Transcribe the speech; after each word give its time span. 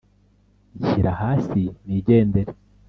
nshyira 0.77 1.11
hasi 1.21 1.61
nigendere” 1.85 2.51